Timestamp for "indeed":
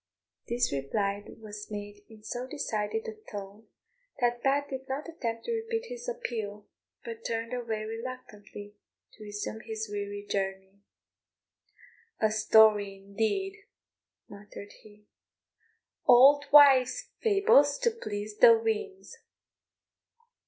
12.95-13.63